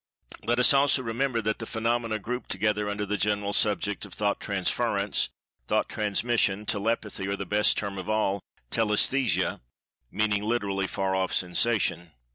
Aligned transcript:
Let 0.43 0.57
us 0.57 0.73
also 0.73 1.03
remember 1.03 1.43
the 1.43 1.53
phenomena 1.63 2.17
grouped 2.17 2.49
together 2.49 2.89
under 2.89 3.05
the 3.05 3.17
general 3.17 3.53
subject 3.53 4.03
of 4.03 4.15
"Thought 4.15 4.39
transference," 4.39 5.29
"Thought 5.67 5.89
transmission," 5.89 6.65
"Telepathy," 6.65 7.27
or 7.27 7.35
(the 7.35 7.45
best 7.45 7.77
term 7.77 7.99
of 7.99 8.09
all) 8.09 8.41
"Telesthesia" 8.71 9.61
(meaning, 10.09 10.41
literally 10.41 10.87
"far 10.87 11.15
off 11.15 11.31
sensation"). 11.31 12.13